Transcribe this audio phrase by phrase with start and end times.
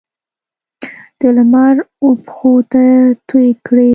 [1.19, 1.75] د لمر
[2.07, 2.85] وپښوته
[3.29, 3.89] توی کړي